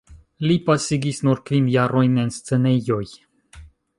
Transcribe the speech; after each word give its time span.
Li 0.51 0.53
pasigis 0.69 1.19
nur 1.27 1.41
kvin 1.51 1.67
jarojn 1.75 2.17
en 2.23 2.33
scenejoj. 2.39 3.03